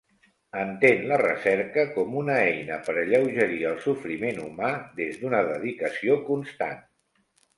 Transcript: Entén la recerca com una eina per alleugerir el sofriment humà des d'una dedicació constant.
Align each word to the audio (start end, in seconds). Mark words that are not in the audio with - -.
Entén 0.59 1.01
la 1.09 1.17
recerca 1.21 1.83
com 1.97 2.15
una 2.21 2.37
eina 2.45 2.79
per 2.87 2.95
alleugerir 3.01 3.59
el 3.73 3.77
sofriment 3.85 4.41
humà 4.47 4.73
des 5.01 5.21
d'una 5.21 5.45
dedicació 5.51 6.19
constant. 6.33 6.83